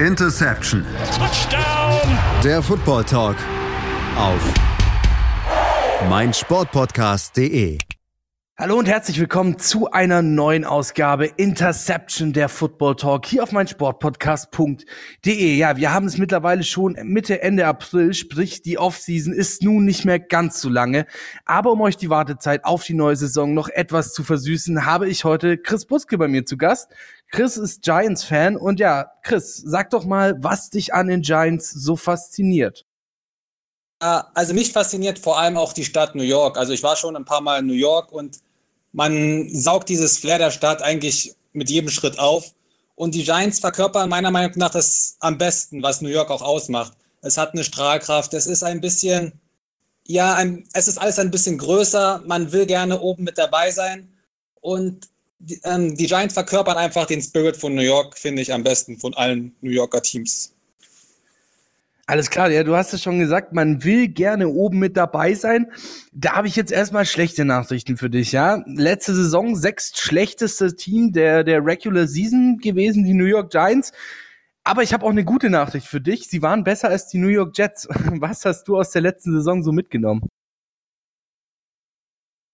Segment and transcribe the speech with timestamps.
[0.00, 0.84] Interception.
[1.16, 2.18] Touchdown.
[2.44, 3.36] Der Football Talk
[4.18, 4.54] auf
[6.10, 7.78] meinsportpodcast.de.
[8.58, 15.56] Hallo und herzlich willkommen zu einer neuen Ausgabe Interception der Football Talk hier auf meinsportpodcast.de.
[15.56, 20.04] Ja, wir haben es mittlerweile schon Mitte, Ende April, sprich die Offseason ist nun nicht
[20.04, 21.06] mehr ganz so lange.
[21.46, 25.24] Aber um euch die Wartezeit auf die neue Saison noch etwas zu versüßen, habe ich
[25.24, 26.92] heute Chris Buske bei mir zu Gast.
[27.30, 31.96] Chris ist Giants-Fan und ja, Chris, sag doch mal, was dich an den Giants so
[31.96, 32.86] fasziniert.
[33.98, 36.58] Also mich fasziniert vor allem auch die Stadt New York.
[36.58, 38.38] Also ich war schon ein paar Mal in New York und
[38.92, 42.52] man saugt dieses Flair der Stadt eigentlich mit jedem Schritt auf.
[42.94, 46.92] Und die Giants verkörpern meiner Meinung nach das am besten, was New York auch ausmacht.
[47.20, 49.32] Es hat eine Strahlkraft, es ist ein bisschen,
[50.06, 52.22] ja, ein, es ist alles ein bisschen größer.
[52.26, 54.12] Man will gerne oben mit dabei sein.
[54.60, 55.08] Und
[55.38, 58.98] die, ähm, die Giants verkörpern einfach den Spirit von New York, finde ich, am besten
[58.98, 60.52] von allen New Yorker Teams.
[62.08, 65.72] Alles klar, ja, du hast es schon gesagt, man will gerne oben mit dabei sein.
[66.12, 68.62] Da habe ich jetzt erstmal schlechte Nachrichten für dich, ja.
[68.66, 73.90] Letzte Saison sechst schlechteste Team der, der Regular Season gewesen, die New York Giants.
[74.62, 76.28] Aber ich habe auch eine gute Nachricht für dich.
[76.28, 77.88] Sie waren besser als die New York Jets.
[77.90, 80.28] Was hast du aus der letzten Saison so mitgenommen?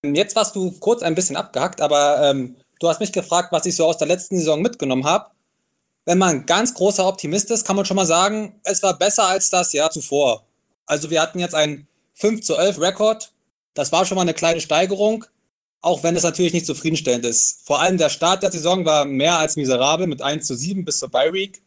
[0.05, 3.77] Jetzt warst du kurz ein bisschen abgehackt, aber ähm, du hast mich gefragt, was ich
[3.77, 5.30] so aus der letzten Saison mitgenommen habe
[6.05, 9.50] wenn man ganz großer Optimist ist, kann man schon mal sagen, es war besser als
[9.50, 10.44] das Jahr zuvor.
[10.86, 13.33] Also wir hatten jetzt einen 5 zu 11 Rekord.
[13.75, 15.25] Das war schon mal eine kleine Steigerung,
[15.80, 17.60] auch wenn es natürlich nicht zufriedenstellend ist.
[17.64, 20.98] Vor allem der Start der Saison war mehr als miserabel mit 1 zu 7 bis
[20.98, 21.62] zur Bye Week.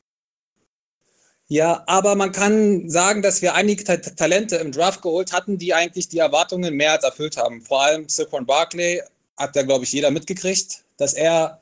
[1.47, 5.75] Ja, aber man kann sagen, dass wir einige Ta Talente im Draft geholt hatten, die
[5.75, 7.61] eigentlich die Erwartungen mehr als erfüllt haben.
[7.61, 9.01] Vor allem Saquon Barkley
[9.37, 11.61] hat da, glaube ich, jeder mitgekriegt, dass er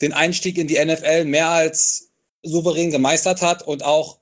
[0.00, 2.10] den Einstieg in die NFL mehr als
[2.42, 4.18] souverän gemeistert hat und auch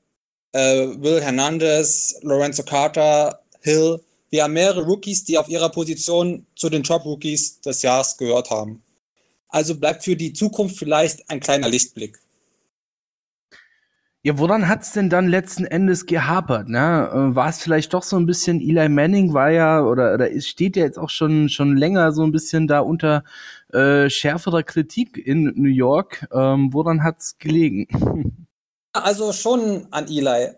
[0.53, 4.01] äh, Will Hernandez, Lorenzo Carter, Hill.
[4.31, 8.83] Wir haben mehrere Rookies, die auf ihrer Position zu den Top-Rookies des Jahres gehört haben.
[9.49, 12.19] Also bleibt für die Zukunft vielleicht ein kleiner Lichtblick.
[14.25, 16.69] Ja, woran hat's denn dann letzten Endes gehapert?
[16.69, 17.11] Ne?
[17.13, 20.77] Äh, war es vielleicht doch so ein bisschen Eli Manning war ja oder oder steht
[20.77, 23.25] ja jetzt auch schon schon länger so ein bisschen da unter
[23.73, 26.29] äh, schärferer Kritik in New York.
[26.33, 27.89] Ähm, woran hat's gelegen?
[28.95, 30.51] Also schon an Eli.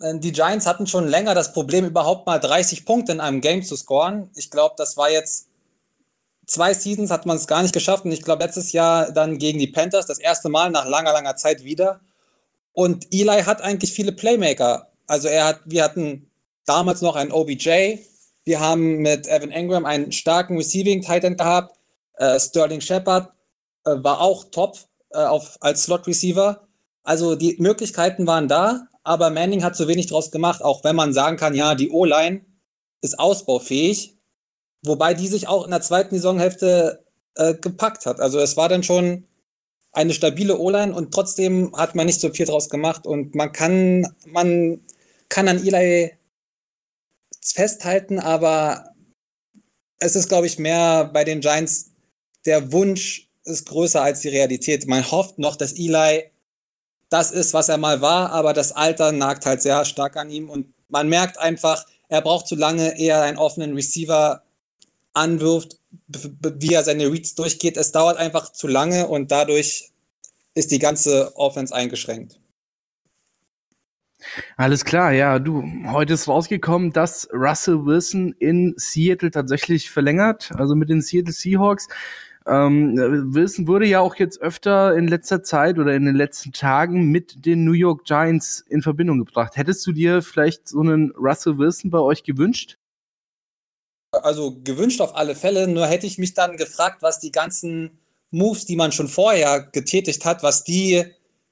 [0.00, 3.64] Äh, die Giants hatten schon länger das Problem, überhaupt mal 30 Punkte in einem Game
[3.64, 4.30] zu scoren.
[4.36, 5.48] Ich glaube, das war jetzt
[6.46, 9.58] zwei Seasons hat man es gar nicht geschafft und ich glaube letztes Jahr dann gegen
[9.58, 12.00] die Panthers das erste Mal nach langer langer Zeit wieder.
[12.74, 14.90] Und Eli hat eigentlich viele Playmaker.
[15.06, 16.30] Also er hat, wir hatten
[16.66, 17.98] damals noch einen OBJ.
[18.44, 21.78] Wir haben mit Evan Engram einen starken Receiving Titan gehabt.
[22.18, 23.32] Äh, Sterling Shepard
[23.86, 24.76] äh, war auch top
[25.10, 26.66] äh, auf, als Slot Receiver.
[27.04, 31.12] Also die Möglichkeiten waren da, aber Manning hat zu wenig draus gemacht, auch wenn man
[31.12, 32.44] sagen kann, ja, die O-Line
[33.02, 34.18] ist ausbaufähig,
[34.82, 37.04] wobei die sich auch in der zweiten Saisonhälfte
[37.36, 38.20] äh, gepackt hat.
[38.20, 39.28] Also es war dann schon
[39.94, 44.14] eine stabile O-Line und trotzdem hat man nicht so viel draus gemacht und man kann,
[44.26, 44.80] man
[45.28, 46.12] kann an Eli
[47.40, 48.92] festhalten, aber
[49.98, 51.92] es ist, glaube ich, mehr bei den Giants,
[52.44, 54.86] der Wunsch ist größer als die Realität.
[54.86, 56.24] Man hofft noch, dass Eli
[57.08, 60.50] das ist, was er mal war, aber das Alter nagt halt sehr stark an ihm
[60.50, 64.42] und man merkt einfach, er braucht zu lange eher einen offenen Receiver
[65.14, 67.76] anwirft, wie er seine Reads durchgeht.
[67.76, 69.90] Es dauert einfach zu lange und dadurch
[70.54, 72.38] ist die ganze Offense eingeschränkt.
[74.56, 80.74] Alles klar, ja, du, heute ist rausgekommen, dass Russell Wilson in Seattle tatsächlich verlängert, also
[80.74, 81.88] mit den Seattle Seahawks.
[82.46, 82.96] Ähm,
[83.34, 87.46] Wilson wurde ja auch jetzt öfter in letzter Zeit oder in den letzten Tagen mit
[87.46, 89.56] den New York Giants in Verbindung gebracht.
[89.56, 92.78] Hättest du dir vielleicht so einen Russell Wilson bei euch gewünscht?
[94.22, 95.66] Also gewünscht auf alle Fälle.
[95.66, 97.98] Nur hätte ich mich dann gefragt, was die ganzen
[98.30, 101.04] Moves, die man schon vorher getätigt hat, was die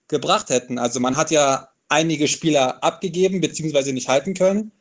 [0.09, 0.79] gebracht hätten.
[0.79, 3.93] Also man hat ja einige Spieler abgegeben bzw.
[3.93, 4.73] nicht halten können.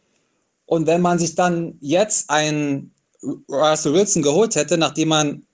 [0.66, 2.94] Und wenn man sich dann jetzt einen
[3.50, 5.46] Russell Wilson geholt hätte, nachdem man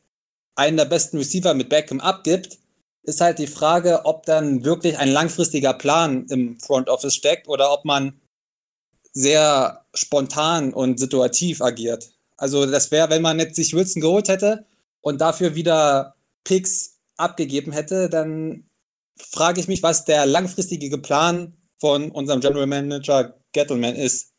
[0.56, 2.60] einen der besten Receiver mit Beckham abgibt,
[3.04, 7.72] ist halt die Frage, ob dann wirklich ein langfristiger Plan im Front Office steckt oder
[7.72, 8.20] ob man
[9.14, 12.12] sehr spontan und situativ agiert.
[12.38, 14.66] Also das wäre, wenn man jetzt sich Wilson geholt hätte
[15.02, 18.70] und dafür wieder Picks abgegeben hätte, dann
[19.18, 24.34] frage ich mich, was der langfristige Plan von unserem General Manager Gettleman ist.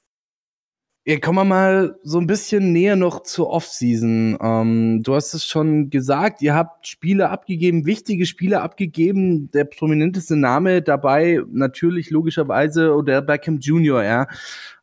[1.09, 4.37] Ja, kommen wir mal so ein bisschen näher noch zur Offseason.
[4.43, 9.51] Ähm, du hast es schon gesagt, ihr habt Spiele abgegeben, wichtige Spiele abgegeben.
[9.53, 14.27] Der prominenteste Name dabei natürlich logischerweise Odell Beckham Jr., ja.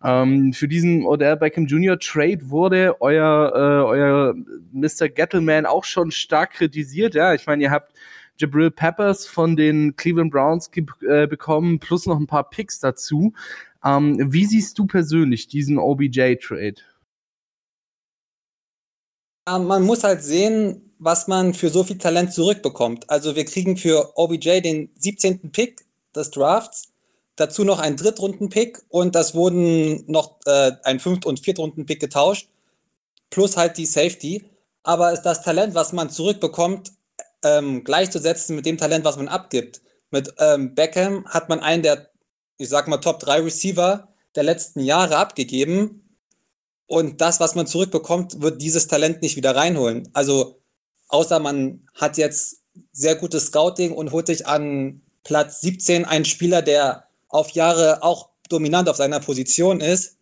[0.03, 1.99] Ähm, für diesen Odell Beckham Jr.
[1.99, 4.33] Trade wurde euer, äh, euer
[4.71, 5.09] Mr.
[5.09, 7.35] Gettleman auch schon stark kritisiert, ja.
[7.35, 7.93] Ich meine, ihr habt
[8.37, 10.71] Jabril Peppers von den Cleveland Browns
[11.07, 13.33] äh, bekommen, plus noch ein paar Picks dazu.
[13.85, 16.81] Ähm, wie siehst du persönlich diesen OBJ-Trade?
[19.47, 23.09] man muss halt sehen, was man für so viel Talent zurückbekommt.
[23.11, 25.51] Also wir kriegen für OBJ den 17.
[25.51, 25.85] Pick
[26.15, 26.93] des Drafts,
[27.35, 32.49] dazu noch einen Drittrunden-Pick und das wurden noch äh, ein Fünft- und Viertrunden-Pick getauscht,
[33.29, 34.45] plus halt die Safety.
[34.81, 36.91] Aber ist das Talent, was man zurückbekommt,
[37.43, 39.81] ähm, gleichzusetzen mit dem Talent, was man abgibt.
[40.09, 42.09] Mit ähm, Beckham hat man einen der
[42.57, 46.01] ich sag mal, Top 3 Receiver der letzten Jahre abgegeben.
[46.87, 50.09] Und das, was man zurückbekommt, wird dieses Talent nicht wieder reinholen.
[50.13, 50.61] Also,
[51.07, 52.61] außer man hat jetzt
[52.91, 58.29] sehr gutes Scouting und holt sich an Platz 17 einen Spieler, der auf Jahre auch
[58.49, 60.17] dominant auf seiner Position ist.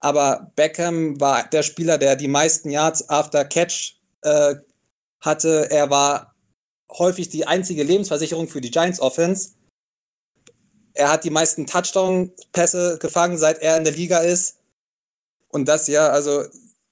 [0.00, 4.54] Aber Beckham war der Spieler, der die meisten Yards after Catch äh,
[5.20, 5.70] hatte.
[5.70, 6.34] Er war
[6.90, 9.50] häufig die einzige Lebensversicherung für die Giants Offense.
[10.98, 14.56] Er hat die meisten Touchdown-Pässe gefangen, seit er in der Liga ist.
[15.48, 16.44] Und das ja, also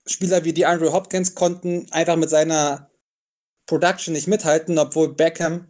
[0.06, 2.88] Spieler wie die Andrew Hopkins konnten einfach mit seiner
[3.66, 5.66] Production nicht mithalten, obwohl Beckham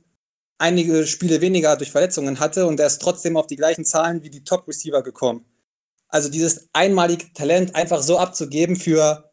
[0.58, 4.30] einige Spiele weniger durch Verletzungen hatte und er ist trotzdem auf die gleichen Zahlen wie
[4.30, 5.46] die Top-Receiver gekommen.
[6.08, 9.32] Also dieses einmalige Talent einfach so abzugeben für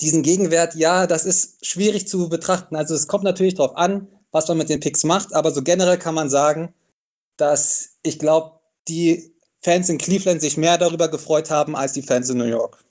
[0.00, 2.74] diesen Gegenwert, ja, das ist schwierig zu betrachten.
[2.74, 5.98] Also es kommt natürlich darauf an, was man mit den Picks macht, aber so generell
[5.98, 6.74] kann man sagen,
[7.36, 12.28] dass ich glaube, die Fans in Cleveland sich mehr darüber gefreut haben als die Fans
[12.28, 12.84] in New York.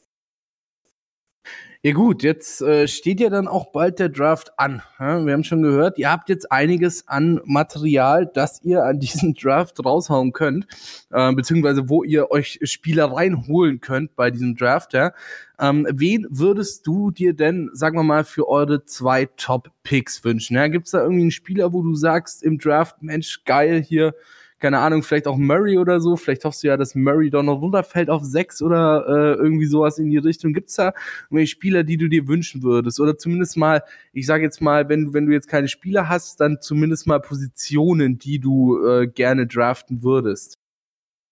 [1.86, 4.82] Ja gut, jetzt äh, steht ja dann auch bald der Draft an.
[5.02, 5.26] Ja?
[5.26, 9.84] Wir haben schon gehört, ihr habt jetzt einiges an Material, das ihr an diesen Draft
[9.84, 10.66] raushauen könnt,
[11.12, 14.94] äh, beziehungsweise wo ihr euch Spieler reinholen könnt bei diesem Draft.
[14.94, 15.12] Ja?
[15.60, 20.56] Ähm, wen würdest du dir denn, sagen wir mal, für eure zwei Top-Picks wünschen?
[20.56, 20.70] Ja?
[20.70, 24.16] Gibt es da irgendwie einen Spieler, wo du sagst im Draft, Mensch, geil, hier
[24.64, 26.16] keine Ahnung, vielleicht auch Murray oder so.
[26.16, 29.98] Vielleicht hoffst du ja, dass Murray doch noch runterfällt auf sechs oder äh, irgendwie sowas
[29.98, 30.54] in die Richtung.
[30.54, 30.94] Gibt's da
[31.26, 33.02] irgendwelche Spieler, die du dir wünschen würdest?
[33.02, 33.84] Oder zumindest mal,
[34.14, 38.18] ich sage jetzt mal, wenn, wenn du jetzt keine Spieler hast, dann zumindest mal Positionen,
[38.18, 40.60] die du äh, gerne draften würdest.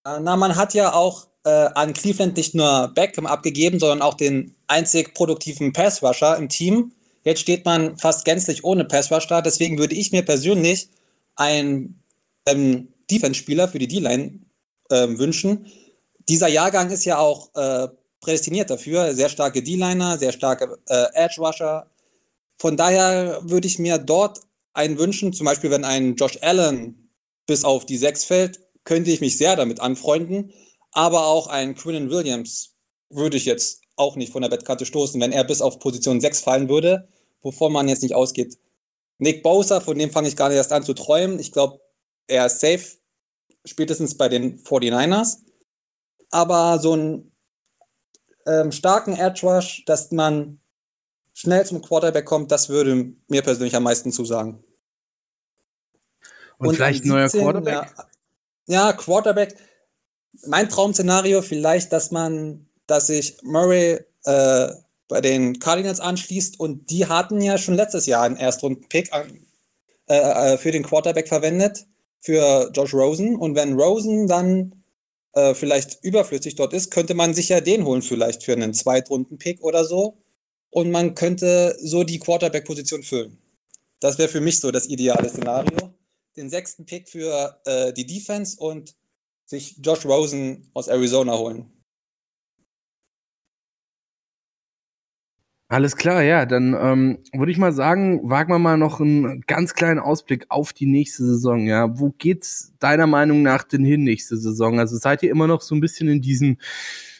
[0.06, 4.12] Äh, na, man hat ja auch äh, an Cleveland nicht nur Beckham abgegeben, sondern auch
[4.12, 6.92] den einzig produktiven Pass-Rusher im Team.
[7.24, 9.40] Jetzt steht man fast gänzlich ohne Pass-Rush da.
[9.40, 10.90] Deswegen würde ich mir persönlich
[11.34, 11.98] ein
[12.46, 14.40] ähm, Defense-Spieler für die D-Line
[14.90, 15.66] äh, wünschen.
[16.28, 17.88] Dieser Jahrgang ist ja auch äh,
[18.20, 19.14] prädestiniert dafür.
[19.14, 21.90] Sehr starke D-Liner, sehr starke äh, Edge-Rusher.
[22.58, 24.38] Von daher würde ich mir dort
[24.72, 27.10] einen wünschen, zum Beispiel wenn ein Josh Allen
[27.46, 30.52] bis auf die 6 fällt, könnte ich mich sehr damit anfreunden.
[30.92, 32.76] Aber auch ein Quinnen Williams
[33.10, 36.40] würde ich jetzt auch nicht von der Bettkarte stoßen, wenn er bis auf Position 6
[36.40, 37.08] fallen würde,
[37.42, 38.58] wovon man jetzt nicht ausgeht.
[39.18, 41.38] Nick Bosa, von dem fange ich gar nicht erst an zu träumen.
[41.38, 41.80] Ich glaube,
[42.26, 42.96] er ist safe
[43.64, 45.38] spätestens bei den 49ers.
[46.30, 47.32] Aber so einen
[48.46, 50.60] ähm, starken Edge Rush, dass man
[51.34, 54.62] schnell zum Quarterback kommt, das würde mir persönlich am meisten zusagen.
[56.58, 57.74] Und, Und vielleicht ein neuer Quarterback?
[57.74, 58.06] Ja,
[58.66, 59.56] ja, Quarterback.
[60.46, 64.68] Mein Traum-Szenario vielleicht, dass man, dass sich Murray äh,
[65.08, 69.10] bei den Cardinals anschließt und die hatten ja schon letztes Jahr einen Erstrunden-Pick
[70.06, 71.86] äh, äh, für den Quarterback verwendet
[72.22, 73.36] für Josh Rosen.
[73.36, 74.84] Und wenn Rosen dann
[75.34, 79.62] äh, vielleicht überflüssig dort ist, könnte man sich ja den holen, vielleicht für einen Zweitrunden-Pick
[79.62, 80.18] oder so.
[80.70, 83.38] Und man könnte so die Quarterback-Position füllen.
[84.00, 85.94] Das wäre für mich so das ideale Szenario.
[86.36, 88.94] Den sechsten Pick für äh, die Defense und
[89.44, 91.71] sich Josh Rosen aus Arizona holen.
[95.72, 99.72] Alles klar, ja, dann ähm, würde ich mal sagen, wagen wir mal noch einen ganz
[99.72, 101.66] kleinen Ausblick auf die nächste Saison.
[101.66, 104.78] Ja, wo geht's deiner Meinung nach denn hin nächste Saison?
[104.78, 106.58] Also seid ihr immer noch so ein bisschen in diesem,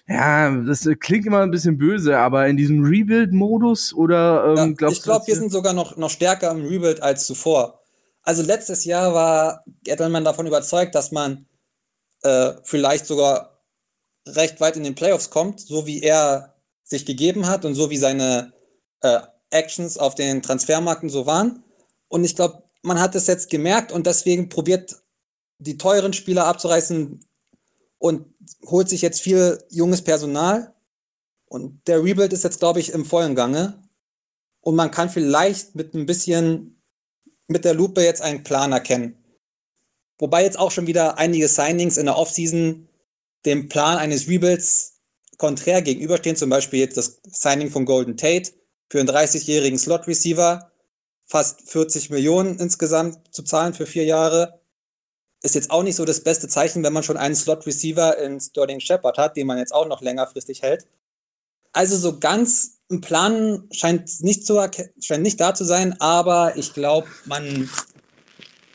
[0.07, 4.99] ja, das klingt immer ein bisschen böse, aber in diesem Rebuild-Modus oder ähm, ja, glaubst
[4.99, 7.81] ich glaube, wir sind sogar noch noch stärker im Rebuild als zuvor.
[8.23, 11.47] Also letztes Jahr war Edelman davon überzeugt, dass man
[12.23, 13.63] äh, vielleicht sogar
[14.29, 16.52] recht weit in den Playoffs kommt, so wie er
[16.93, 18.53] sich gegeben hat und so wie seine
[19.01, 19.21] äh,
[19.51, 21.65] Actions auf den Transfermarkten so waren.
[22.09, 25.03] Und ich glaube, man hat es jetzt gemerkt und deswegen probiert
[25.59, 27.25] die teuren Spieler abzureißen
[27.99, 28.35] und
[28.67, 30.75] holt sich jetzt viel junges Personal.
[31.47, 33.83] Und der Rebuild ist jetzt, glaube ich, im vollen Gange.
[34.61, 36.83] Und man kann vielleicht mit ein bisschen
[37.47, 39.17] mit der Lupe jetzt einen Plan erkennen.
[40.19, 42.89] Wobei jetzt auch schon wieder einige Signings in der Offseason
[43.45, 44.92] dem Plan eines Rebuilds
[45.39, 46.37] konträr gegenüberstehen.
[46.37, 48.53] Zum Beispiel jetzt das Signing von Golden Tate
[48.91, 50.71] für einen 30-jährigen Slot-Receiver.
[51.25, 54.61] Fast 40 Millionen insgesamt zu zahlen für vier Jahre.
[55.43, 58.81] Ist jetzt auch nicht so das beste Zeichen, wenn man schon einen Slot-Receiver in Sterling
[58.81, 60.87] Shepard hat, den man jetzt auch noch längerfristig hält.
[61.73, 64.61] Also so ganz ein Plan scheint nicht, zu
[65.01, 67.71] scheint nicht da zu sein, aber ich glaube, man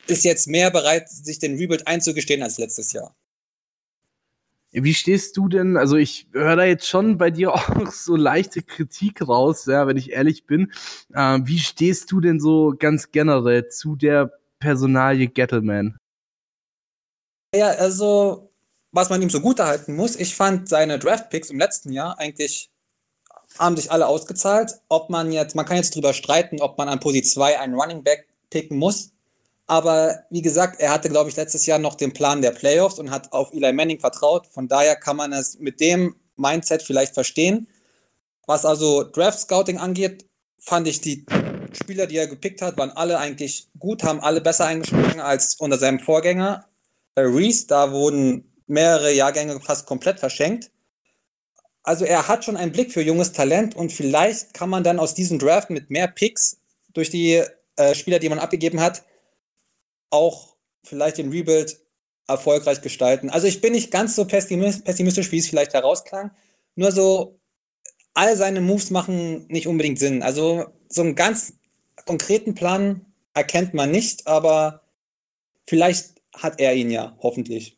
[0.08, 3.16] ist jetzt mehr bereit, sich den Rebuild einzugestehen als letztes Jahr.
[4.72, 5.78] Wie stehst du denn?
[5.78, 9.98] Also ich höre da jetzt schon bei dir auch so leichte Kritik raus, ja, wenn
[9.98, 10.72] ich ehrlich bin.
[11.14, 15.98] Äh, wie stehst du denn so ganz generell zu der Personalie Gettleman?
[17.56, 18.52] Ja, also
[18.92, 22.70] was man ihm so gut erhalten muss, ich fand seine Draft-Picks im letzten Jahr eigentlich
[23.58, 24.74] haben sich alle ausgezahlt.
[24.90, 28.04] Ob man jetzt, man kann jetzt drüber streiten, ob man an Position 2 einen Running
[28.04, 29.12] Back picken muss.
[29.68, 33.12] Aber wie gesagt, er hatte, glaube ich, letztes Jahr noch den Plan der Playoffs und
[33.12, 34.48] hat auf Eli Manning vertraut.
[34.48, 37.68] Von daher kann man es mit dem Mindset vielleicht verstehen.
[38.46, 40.26] Was also Draft Scouting angeht,
[40.58, 41.26] fand ich die
[41.74, 45.78] Spieler, die er gepickt hat, waren alle eigentlich gut, haben alle besser eingeschlagen als unter
[45.78, 46.66] seinem Vorgänger.
[47.16, 50.72] Äh, Reese, da wurden mehrere Jahrgänge fast komplett verschenkt.
[51.84, 55.14] Also er hat schon einen Blick für junges Talent und vielleicht kann man dann aus
[55.14, 56.58] diesem Draft mit mehr Picks
[56.94, 57.44] durch die
[57.76, 59.04] äh, Spieler, die man abgegeben hat,
[60.10, 61.80] auch vielleicht den Rebuild
[62.28, 63.30] erfolgreich gestalten.
[63.30, 66.32] Also ich bin nicht ganz so pessimistisch, wie es vielleicht herausklang.
[66.76, 67.40] Nur so,
[68.14, 70.24] all seine Moves machen nicht unbedingt Sinn.
[70.24, 71.54] Also so einen ganz
[72.06, 74.82] konkreten Plan erkennt man nicht, aber
[75.66, 77.78] vielleicht hat er ihn ja, hoffentlich.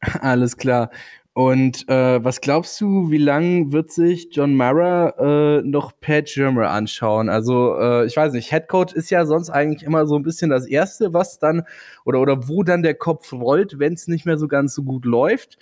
[0.20, 0.90] Alles klar.
[1.34, 5.14] Und äh, was glaubst du, wie lang wird sich John Mara
[5.60, 7.30] äh, noch Pat Germer anschauen?
[7.30, 10.66] Also äh, ich weiß nicht, Headcoach ist ja sonst eigentlich immer so ein bisschen das
[10.66, 11.62] Erste, was dann
[12.04, 15.06] oder oder wo dann der Kopf rollt, wenn es nicht mehr so ganz so gut
[15.06, 15.56] läuft.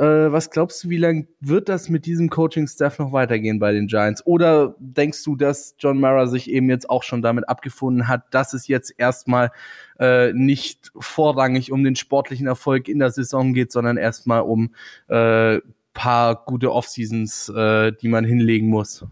[0.00, 3.86] Äh, was glaubst du, wie lange wird das mit diesem Coaching-Staff noch weitergehen bei den
[3.86, 4.24] Giants?
[4.24, 8.54] Oder denkst du, dass John Mara sich eben jetzt auch schon damit abgefunden hat, dass
[8.54, 9.52] es jetzt erstmal
[9.98, 14.74] äh, nicht vorrangig um den sportlichen Erfolg in der Saison geht, sondern erstmal um
[15.08, 15.58] äh,
[15.92, 19.04] paar gute Off-Seasons, äh, die man hinlegen muss?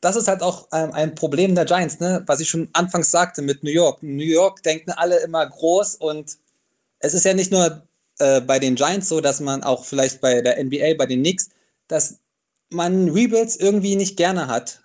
[0.00, 2.22] das ist halt auch ähm, ein Problem der Giants, ne?
[2.26, 4.02] was ich schon anfangs sagte mit New York.
[4.02, 6.36] New York denken alle immer groß und
[6.98, 7.86] es ist ja nicht nur
[8.18, 11.50] äh, bei den Giants so, dass man auch vielleicht bei der NBA, bei den Knicks,
[11.88, 12.18] dass
[12.70, 14.82] man Rebuilds irgendwie nicht gerne hat.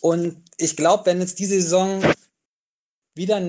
[0.00, 2.02] Und ich glaube, wenn jetzt diese Saison
[3.14, 3.40] wieder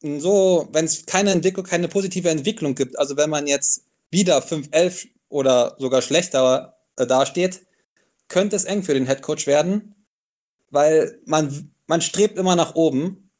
[0.00, 5.08] so, wenn es keine Entwicklung, keine positive Entwicklung gibt, also wenn man jetzt wieder 5-11
[5.28, 7.62] oder sogar schlechter äh, dasteht,
[8.28, 9.94] könnte es eng für den Headcoach werden,
[10.70, 13.30] weil man, man strebt immer nach oben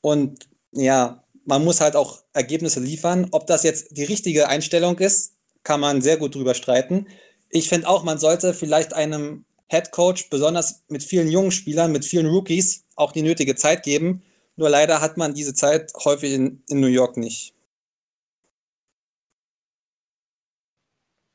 [0.00, 3.26] und ja, man muss halt auch Ergebnisse liefern.
[3.32, 7.08] Ob das jetzt die richtige Einstellung ist, kann man sehr gut drüber streiten.
[7.50, 12.04] Ich finde auch, man sollte vielleicht einem Head Coach, besonders mit vielen jungen Spielern, mit
[12.04, 14.22] vielen Rookies, auch die nötige Zeit geben.
[14.54, 17.52] Nur leider hat man diese Zeit häufig in, in New York nicht.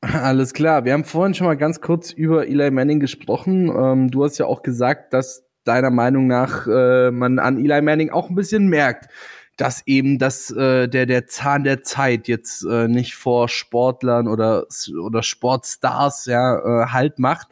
[0.00, 0.86] Alles klar.
[0.86, 3.68] Wir haben vorhin schon mal ganz kurz über Eli Manning gesprochen.
[3.68, 8.08] Ähm, du hast ja auch gesagt, dass deiner Meinung nach äh, man an Eli Manning
[8.10, 9.10] auch ein bisschen merkt,
[9.56, 14.66] dass eben das äh, der der Zahn der Zeit jetzt äh, nicht vor Sportlern oder
[15.02, 17.48] oder Sportstars ja äh, halt macht.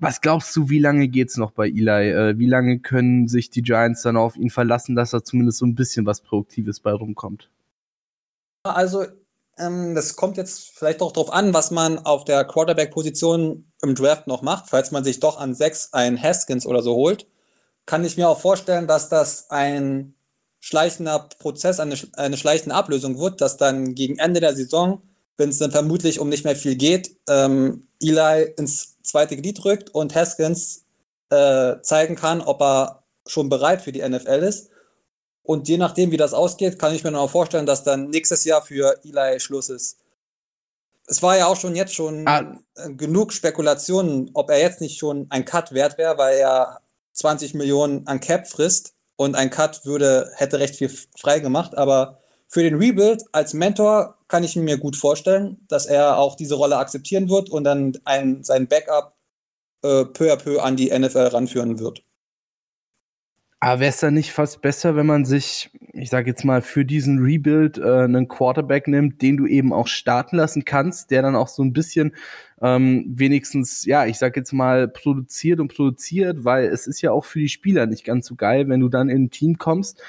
[0.00, 2.10] Was glaubst du, wie lange geht's noch bei Eli?
[2.10, 5.66] Äh, wie lange können sich die Giants dann auf ihn verlassen, dass da zumindest so
[5.66, 7.50] ein bisschen was Produktives bei rumkommt?
[8.62, 9.06] Also
[9.58, 14.28] ähm, das kommt jetzt vielleicht auch darauf an, was man auf der Quarterback-Position im Draft
[14.28, 14.68] noch macht.
[14.68, 17.26] Falls man sich doch an sechs einen Haskins oder so holt,
[17.86, 20.14] kann ich mir auch vorstellen, dass das ein
[20.60, 25.02] schleichender Prozess, eine, eine schleichende Ablösung wird, dass dann gegen Ende der Saison,
[25.36, 29.90] wenn es dann vermutlich um nicht mehr viel geht, ähm, Eli ins zweite Glied rückt
[29.90, 30.84] und Haskins
[31.30, 34.70] äh, zeigen kann, ob er schon bereit für die NFL ist.
[35.42, 38.62] Und je nachdem, wie das ausgeht, kann ich mir noch vorstellen, dass dann nächstes Jahr
[38.62, 39.98] für Eli Schluss ist.
[41.06, 42.58] Es war ja auch schon jetzt schon ah.
[42.74, 46.80] genug Spekulationen, ob er jetzt nicht schon ein Cut wert wäre, weil er
[47.14, 51.76] 20 Millionen an Cap frisst und ein Cut würde, hätte recht viel frei gemacht.
[51.76, 56.54] Aber für den Rebuild als Mentor kann ich mir gut vorstellen, dass er auch diese
[56.54, 59.16] Rolle akzeptieren wird und dann ein, sein Backup
[59.82, 62.04] äh, peu à peu an die NFL ranführen wird.
[63.60, 66.84] Aber wäre es dann nicht fast besser, wenn man sich, ich sage jetzt mal, für
[66.84, 71.34] diesen Rebuild äh, einen Quarterback nimmt, den du eben auch starten lassen kannst, der dann
[71.34, 72.14] auch so ein bisschen
[72.62, 77.24] ähm, wenigstens, ja, ich sag jetzt mal, produziert und produziert, weil es ist ja auch
[77.24, 80.00] für die Spieler nicht ganz so geil, wenn du dann in ein Team kommst,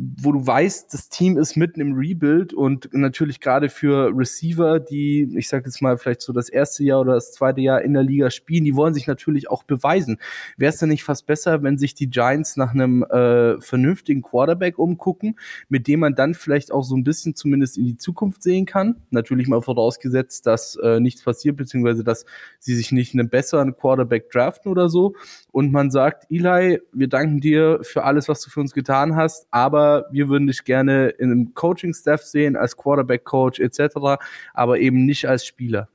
[0.00, 5.28] wo du weißt, das Team ist mitten im Rebuild und natürlich gerade für Receiver, die,
[5.36, 8.02] ich sage jetzt mal, vielleicht so das erste Jahr oder das zweite Jahr in der
[8.02, 10.18] Liga spielen, die wollen sich natürlich auch beweisen.
[10.56, 14.78] Wäre es denn nicht fast besser, wenn sich die Giants nach einem äh, vernünftigen Quarterback
[14.78, 15.36] umgucken,
[15.68, 18.96] mit dem man dann vielleicht auch so ein bisschen zumindest in die Zukunft sehen kann?
[19.10, 22.24] Natürlich mal vorausgesetzt, dass äh, nichts passiert, beziehungsweise dass
[22.58, 25.14] sie sich nicht einen besseren Quarterback draften oder so.
[25.50, 29.46] Und man sagt, Eli, wir danken dir für alles, was du für uns getan hast,
[29.50, 34.22] aber aber wir würden dich gerne in einem Coaching-Staff sehen, als Quarterback-Coach etc.,
[34.54, 35.88] aber eben nicht als Spieler.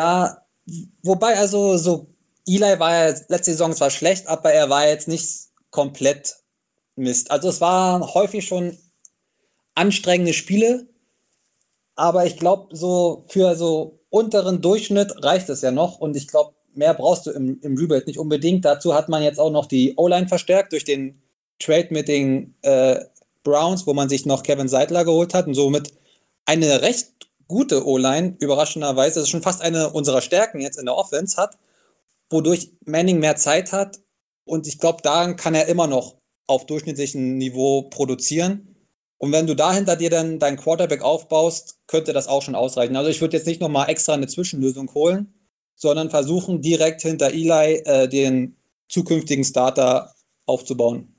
[0.00, 0.38] Ja,
[1.02, 2.06] wobei also so
[2.46, 6.36] Eli war ja letzte Saison zwar schlecht, aber er war jetzt nicht komplett
[6.96, 7.30] Mist.
[7.30, 8.76] Also es waren häufig schon
[9.74, 10.88] anstrengende Spiele,
[11.94, 16.54] aber ich glaube, so für so unteren Durchschnitt reicht es ja noch und ich glaube,
[16.74, 18.64] mehr brauchst du im, im Rebuild nicht unbedingt.
[18.64, 21.21] Dazu hat man jetzt auch noch die O-Line verstärkt durch den
[21.62, 23.00] Trade mit den äh,
[23.42, 25.92] Browns, wo man sich noch Kevin Seidler geholt hat und somit
[26.44, 27.12] eine recht
[27.48, 31.58] gute O-Line, überraschenderweise, das ist schon fast eine unserer Stärken jetzt in der Offense hat,
[32.30, 34.00] wodurch Manning mehr Zeit hat
[34.44, 36.16] und ich glaube, da kann er immer noch
[36.46, 38.76] auf durchschnittlichem Niveau produzieren.
[39.18, 42.96] Und wenn du dahinter dir dann deinen Quarterback aufbaust, könnte das auch schon ausreichen.
[42.96, 45.32] Also ich würde jetzt nicht nochmal extra eine Zwischenlösung holen,
[45.76, 48.56] sondern versuchen direkt hinter Eli äh, den
[48.88, 50.12] zukünftigen Starter
[50.46, 51.11] aufzubauen.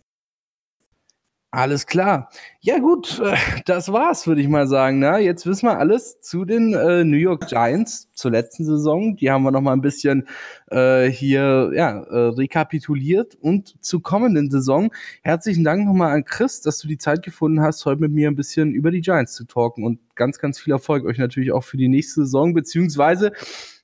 [1.56, 2.32] Alles klar.
[2.62, 4.98] Ja gut, äh, das war's, würde ich mal sagen.
[4.98, 5.20] Na, ne?
[5.20, 9.16] jetzt wissen wir alles zu den äh, New York Giants zur letzten Saison.
[9.18, 10.28] Die haben wir noch mal ein bisschen
[10.72, 14.92] äh, hier ja, äh, rekapituliert und zur kommenden Saison.
[15.22, 18.36] Herzlichen Dank nochmal an Chris, dass du die Zeit gefunden hast, heute mit mir ein
[18.36, 21.78] bisschen über die Giants zu talken und ganz, ganz viel Erfolg euch natürlich auch für
[21.78, 23.32] die nächste Saison beziehungsweise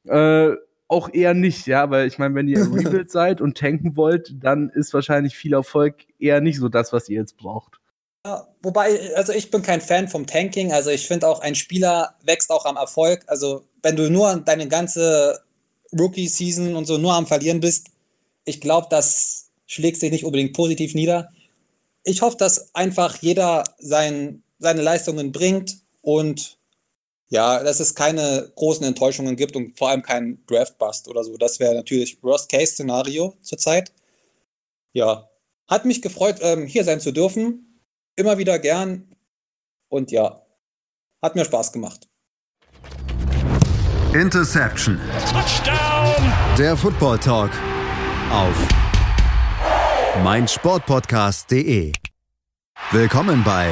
[0.06, 0.56] äh,
[0.90, 4.70] auch eher nicht, ja, weil ich meine, wenn ihr Rebuild seid und tanken wollt, dann
[4.70, 7.80] ist wahrscheinlich viel Erfolg eher nicht so das, was ihr jetzt braucht.
[8.26, 10.74] Ja, wobei, also ich bin kein Fan vom Tanking.
[10.74, 13.24] Also ich finde auch, ein Spieler wächst auch am Erfolg.
[13.28, 15.40] Also wenn du nur deine ganze
[15.98, 17.88] Rookie-Season und so nur am Verlieren bist,
[18.44, 21.30] ich glaube, das schlägt sich nicht unbedingt positiv nieder.
[22.04, 26.59] Ich hoffe, dass einfach jeder sein, seine Leistungen bringt und
[27.30, 31.38] ja, dass es keine großen Enttäuschungen gibt und vor allem keinen Draft-Bust oder so.
[31.38, 33.94] Das wäre natürlich Worst-Case-Szenario zurzeit.
[34.94, 35.30] Ja,
[35.68, 37.82] hat mich gefreut, ähm, hier sein zu dürfen.
[38.16, 39.16] Immer wieder gern.
[39.88, 40.42] Und ja,
[41.22, 42.08] hat mir Spaß gemacht.
[44.14, 45.00] Interception.
[45.32, 46.34] Touchdown.
[46.58, 47.52] Der Football Talk
[48.32, 48.56] auf
[50.24, 51.94] meinsportpodcast.de.
[52.92, 53.72] Willkommen bei